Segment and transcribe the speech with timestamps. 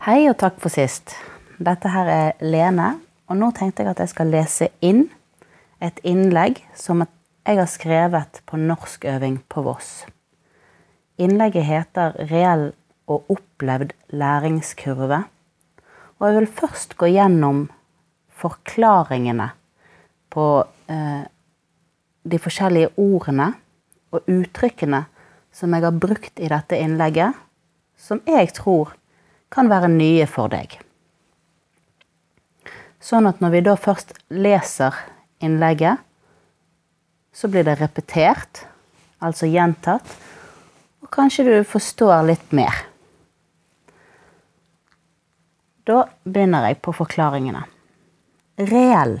[0.00, 1.12] Hei og takk for sist.
[1.60, 2.94] Dette her er Lene,
[3.28, 5.02] og nå tenkte jeg at jeg skal lese inn
[5.76, 10.06] et innlegg som jeg har skrevet på norskøving på Voss.
[11.20, 12.72] Innlegget heter 'Reell
[13.12, 15.18] og opplevd læringskurve'.
[16.16, 17.68] Og jeg vil først gå gjennom
[18.32, 19.50] forklaringene
[20.30, 21.28] på eh,
[22.24, 23.52] de forskjellige ordene
[24.12, 25.04] og uttrykkene
[25.52, 27.36] som jeg har brukt i dette innlegget,
[27.98, 28.96] som jeg tror
[29.50, 30.78] kan være nye for deg.
[33.00, 34.96] Sånn at når vi da først leser
[35.40, 35.98] innlegget,
[37.32, 38.64] så blir det repetert,
[39.24, 40.06] altså gjentatt,
[41.00, 42.84] og kanskje du forstår litt mer.
[45.88, 47.64] Da begynner jeg på forklaringene.
[48.70, 49.16] Reell.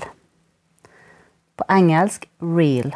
[1.56, 2.92] På engelsk real.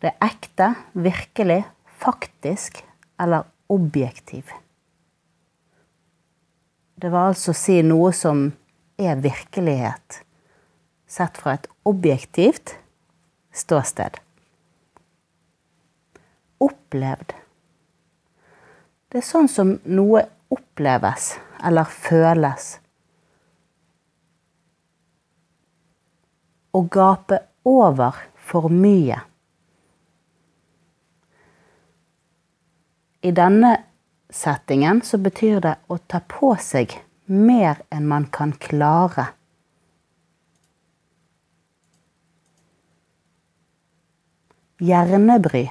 [0.00, 1.64] Det er ekte, virkelig,
[1.98, 2.84] faktisk
[3.20, 4.46] eller objektiv.
[7.04, 8.46] Det var altså å si noe som
[8.96, 10.22] er virkelighet,
[11.04, 12.78] sett fra et objektivt
[13.52, 14.16] ståsted.
[16.64, 17.34] Opplevd.
[19.12, 22.72] Det er sånn som noe oppleves eller føles.
[26.72, 29.20] Å gape over for mye.
[33.20, 33.76] I denne
[34.34, 36.96] settingen så betyr det å ta på seg
[37.30, 39.30] mer enn man kan klare.
[44.84, 45.68] Hjernebry.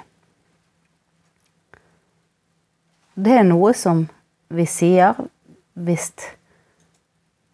[3.13, 4.07] Det er noe som
[4.53, 5.19] vi sier
[5.73, 6.07] hvis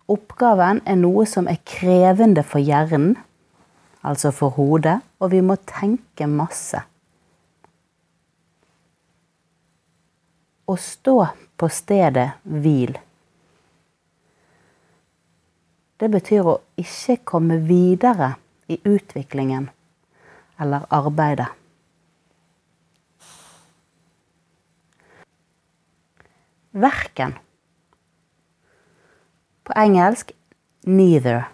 [0.10, 3.18] oppgaven er noe som er krevende for hjernen,
[4.06, 6.86] altså for hodet, og vi må tenke masse.
[10.70, 11.18] Å stå
[11.58, 12.94] på stedet hvil.
[16.00, 18.36] Det betyr å ikke komme videre
[18.70, 19.66] i utviklingen
[20.62, 21.50] eller arbeidet.
[26.72, 27.34] Verken.
[29.66, 30.32] På engelsk
[30.86, 31.50] neither.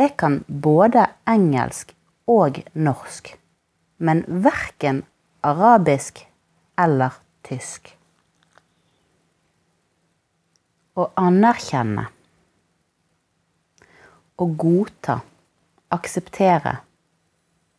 [0.00, 1.92] Jeg kan både engelsk
[2.26, 3.28] og norsk,
[3.98, 5.04] men verken
[5.44, 6.24] arabisk
[6.80, 7.92] eller tysk.
[10.94, 12.06] Å anerkjenne.
[14.34, 15.20] Å godta,
[15.94, 16.78] akseptere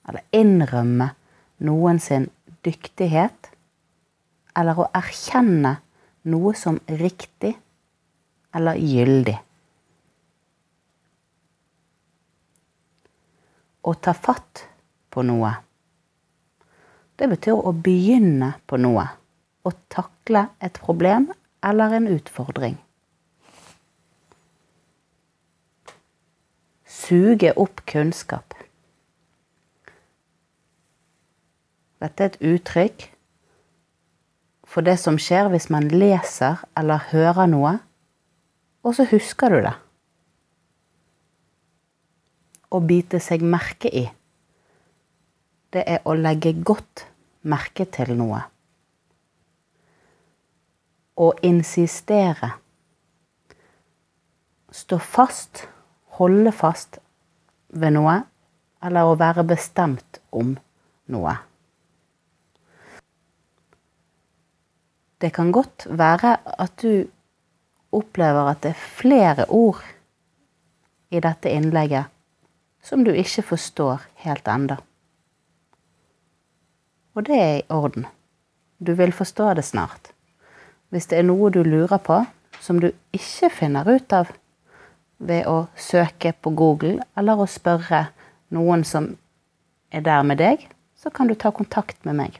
[0.07, 1.09] eller innrømme
[1.67, 2.29] noen sin
[2.65, 3.51] dyktighet.
[4.55, 5.75] Eller å erkjenne
[6.31, 7.55] noe som riktig
[8.55, 9.35] eller gyldig.
[13.85, 14.63] Å ta fatt
[15.13, 15.51] på noe.
[17.15, 19.05] Det betyr å begynne på noe.
[19.65, 21.31] Å takle et problem
[21.65, 22.77] eller en utfordring.
[26.85, 28.53] Suge opp kunnskap.
[32.01, 33.07] Dette er et uttrykk
[34.69, 37.75] for det som skjer hvis man leser eller hører noe,
[38.85, 39.73] og så husker du det.
[42.69, 44.03] Å bite seg merke i.
[45.71, 47.05] Det er å legge godt
[47.47, 48.43] merke til noe.
[51.15, 52.51] Å insistere.
[54.71, 55.67] Stå fast,
[56.19, 56.99] holde fast
[57.71, 58.17] ved noe,
[58.83, 60.57] eller å være bestemt om
[61.11, 61.35] noe.
[65.21, 67.07] Det kan godt være at du
[67.95, 69.79] opplever at det er flere ord
[71.09, 72.11] i dette innlegget
[72.85, 74.77] som du ikke forstår helt enda.
[77.15, 78.05] Og det er i orden.
[78.77, 80.11] Du vil forstå det snart.
[80.95, 82.21] Hvis det er noe du lurer på
[82.63, 84.29] som du ikke finner ut av
[85.19, 88.05] ved å søke på Google eller å spørre
[88.55, 89.09] noen som
[89.91, 90.63] er der med deg,
[90.95, 92.39] så kan du ta kontakt med meg.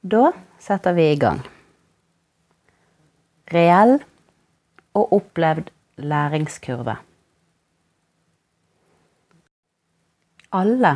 [0.00, 0.30] Da
[0.62, 1.42] setter vi i gang.
[3.52, 3.98] Reell
[4.96, 5.68] og opplevd
[6.00, 6.96] læringskurve.
[10.56, 10.94] Alle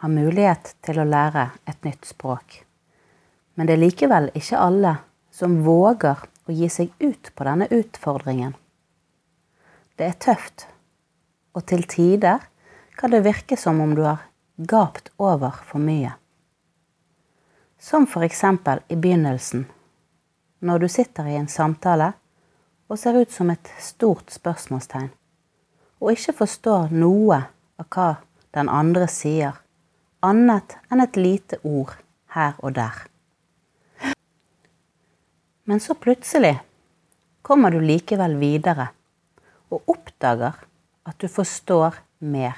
[0.00, 2.62] har mulighet til å lære et nytt språk.
[3.56, 4.92] Men det er likevel ikke alle
[5.32, 8.52] som våger å gi seg ut på denne utfordringen.
[9.96, 10.66] Det er tøft,
[11.56, 12.44] og til tider
[13.00, 14.26] kan det virke som om du har
[14.56, 16.12] gapt over for mye.
[17.80, 19.66] Som for eksempel i begynnelsen,
[20.60, 22.12] når du sitter i en samtale
[22.88, 25.10] og ser ut som et stort spørsmålstegn,
[26.00, 27.40] og ikke forstår noe
[27.80, 28.08] av hva
[28.56, 29.56] den andre sier,
[30.24, 31.96] annet enn et lite ord
[32.36, 33.15] her og der.
[35.66, 36.60] Men så plutselig
[37.42, 38.88] kommer du likevel videre
[39.74, 40.54] og oppdager
[41.06, 42.54] at du forstår mer.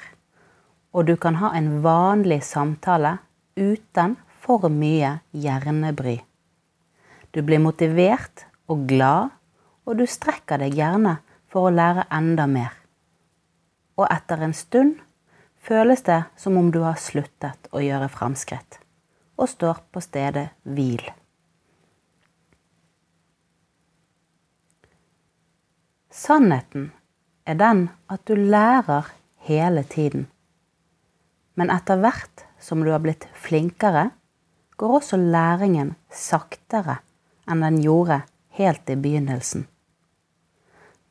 [0.93, 3.17] Og du kan ha en vanlig samtale
[3.57, 6.19] uten for mye hjernebry.
[7.33, 9.33] Du blir motivert og glad,
[9.89, 11.19] og du strekker deg gjerne
[11.49, 12.75] for å lære enda mer.
[13.97, 14.99] Og etter en stund
[15.65, 18.81] føles det som om du har sluttet å gjøre framskritt,
[19.41, 21.03] og står på stedet hvil.
[26.19, 26.91] Sannheten
[27.47, 29.07] er den at du lærer
[29.47, 30.27] hele tiden.
[31.55, 34.09] Men etter hvert som du har blitt flinkere,
[34.79, 36.99] går også læringen saktere
[37.47, 38.23] enn den gjorde
[38.59, 39.69] helt i begynnelsen.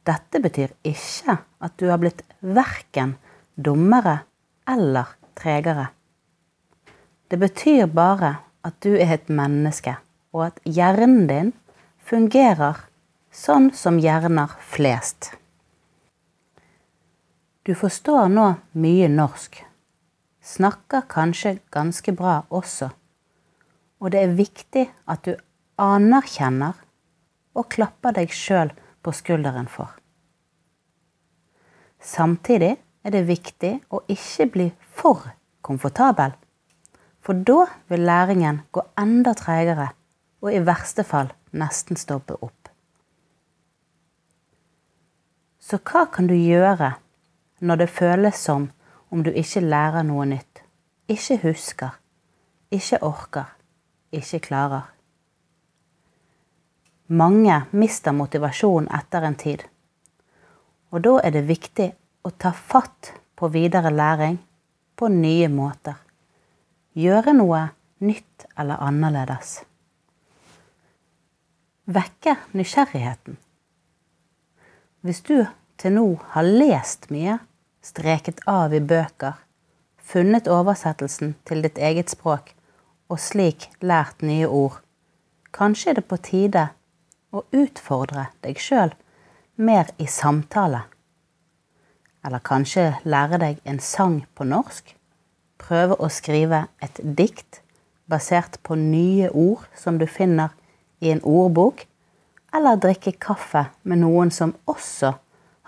[0.08, 3.16] Dette betyr ikke at du har blitt verken
[3.56, 4.20] dummere
[4.68, 5.88] eller tregere.
[7.32, 8.38] Det betyr bare
[8.68, 9.96] at du er et menneske,
[10.36, 11.56] og at hjernen din
[12.04, 12.87] fungerer
[13.38, 15.32] sånn som hjerner flest.
[17.68, 18.48] Du forstår nå
[18.80, 19.60] mye norsk,
[20.42, 22.90] snakker kanskje ganske bra også,
[24.00, 25.36] og det er viktig at du
[25.82, 26.80] anerkjenner
[27.58, 28.72] og klapper deg sjøl
[29.04, 29.92] på skulderen for.
[32.02, 34.68] Samtidig er det viktig å ikke bli
[34.98, 35.28] for
[35.66, 36.34] komfortabel,
[37.22, 39.92] for da vil læringen gå enda tregere
[40.42, 42.57] og i verste fall nesten stoppe opp.
[45.68, 46.94] Så hva kan du gjøre
[47.60, 48.70] når det føles som
[49.12, 50.62] om du ikke lærer noe nytt,
[51.12, 51.98] ikke husker,
[52.72, 53.50] ikke orker,
[54.16, 54.86] ikke klarer?
[57.08, 59.66] Mange mister motivasjon etter en tid.
[60.92, 61.88] Og da er det viktig
[62.24, 64.38] å ta fatt på videre læring
[64.96, 65.98] på nye måter.
[66.96, 67.66] Gjøre noe
[68.08, 69.58] nytt eller annerledes.
[71.92, 73.36] Vekke nysgjerrigheten.
[75.08, 75.46] Hvis du
[75.80, 77.38] til nå har lest mye,
[77.80, 79.38] streket av i bøker,
[80.04, 82.50] funnet oversettelsen til ditt eget språk
[83.08, 84.82] og slik lært nye ord,
[85.56, 86.66] kanskje er det på tide
[87.32, 88.92] å utfordre deg sjøl
[89.56, 90.84] mer i samtale.
[92.28, 94.92] Eller kanskje lære deg en sang på norsk.
[95.56, 97.62] Prøve å skrive et dikt
[98.12, 100.52] basert på nye ord som du finner
[101.00, 101.88] i en ordbok.
[102.56, 105.14] Eller drikke kaffe med noen som også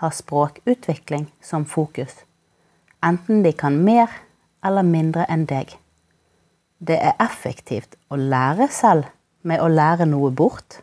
[0.00, 2.22] har språkutvikling som fokus.
[3.04, 4.08] Enten de kan mer
[4.64, 5.74] eller mindre enn deg.
[6.80, 9.10] Det er effektivt å lære selv
[9.44, 10.80] med å lære noe bort.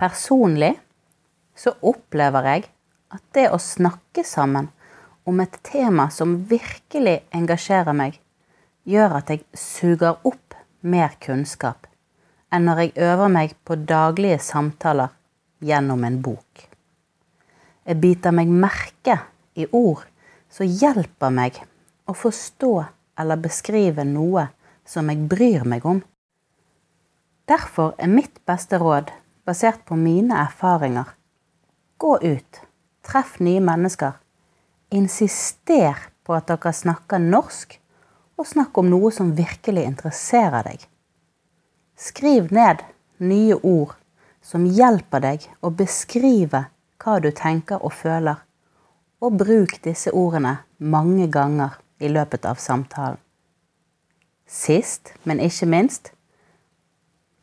[0.00, 0.72] Personlig
[1.56, 2.64] så opplever jeg
[3.12, 4.70] at det å snakke sammen
[5.28, 8.16] om et tema som virkelig engasjerer meg,
[8.88, 11.89] gjør at jeg suger opp mer kunnskap
[12.50, 15.12] enn når jeg øver meg på daglige samtaler
[15.64, 16.66] gjennom en bok.
[17.86, 19.16] Jeg biter meg merke
[19.58, 20.04] i ord
[20.50, 21.60] som hjelper meg
[22.10, 22.72] å forstå
[23.20, 24.48] eller beskrive noe
[24.86, 26.00] som jeg bryr meg om.
[27.50, 29.10] Derfor er mitt beste råd
[29.46, 31.08] basert på mine erfaringer.
[31.98, 32.60] Gå ut,
[33.06, 34.14] treff nye mennesker.
[34.94, 37.76] Insister på at dere snakker norsk,
[38.38, 40.86] og snakk om noe som virkelig interesserer deg.
[42.00, 42.80] Skriv ned
[43.18, 43.92] nye ord
[44.40, 46.62] som hjelper deg å beskrive
[47.00, 48.38] hva du tenker og føler,
[49.20, 53.20] og bruk disse ordene mange ganger i løpet av samtalen.
[54.48, 56.12] Sist, men ikke minst,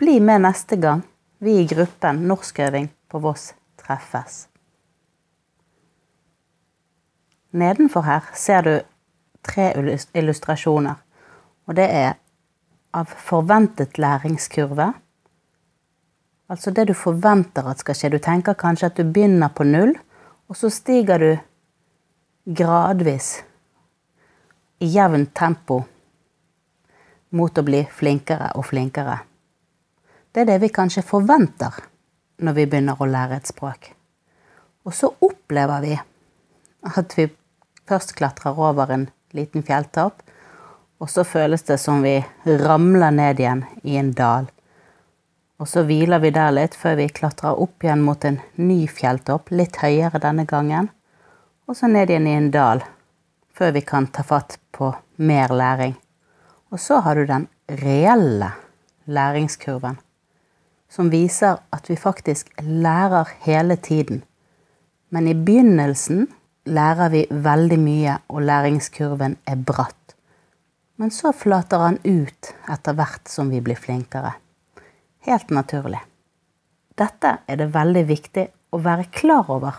[0.01, 1.05] bli med neste gang
[1.37, 4.47] vi i gruppen Norskøving på Voss treffes.
[7.53, 8.75] Nedenfor her ser du
[9.45, 9.69] tre
[10.17, 10.97] illustrasjoner,
[11.69, 12.17] og det er
[12.97, 14.91] av forventet læringskurve.
[16.47, 18.13] Altså det du forventer at skal skje.
[18.15, 19.93] Du tenker kanskje at du begynner på null,
[20.47, 21.31] og så stiger du
[22.57, 23.41] gradvis
[24.79, 25.81] i jevnt tempo
[27.35, 29.17] mot å bli flinkere og flinkere.
[30.31, 31.75] Det er det vi kanskje forventer
[32.45, 33.89] når vi begynner å lære et språk.
[34.87, 35.97] Og så opplever vi
[36.87, 37.27] at vi
[37.89, 40.21] først klatrer over en liten fjelltopp,
[40.99, 44.47] og så føles det som vi ramler ned igjen i en dal.
[45.57, 49.51] Og så hviler vi der litt før vi klatrer opp igjen mot en ny fjelltopp,
[49.51, 50.89] litt høyere denne gangen,
[51.67, 52.83] og så ned igjen i en dal
[53.57, 55.95] før vi kan ta fatt på mer læring.
[56.71, 57.47] Og så har du den
[57.81, 58.51] reelle
[59.05, 59.97] læringskurven
[60.89, 64.23] som viser at vi faktisk lærer hele tiden.
[65.09, 66.27] Men i begynnelsen
[66.65, 69.96] lærer vi veldig mye, og læringskurven er bratt.
[70.97, 74.33] Men så flater han ut etter hvert som vi blir flinkere.
[75.27, 75.99] helt naturlig.
[76.95, 79.75] Dette er det veldig viktig å være klar over.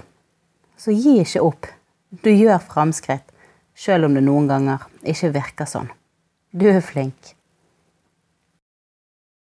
[0.76, 1.66] Så gi ikke opp.
[2.10, 3.32] Du gjør framskritt,
[3.74, 5.88] selv om det noen ganger ikke virker sånn.
[6.52, 7.34] Du er flink.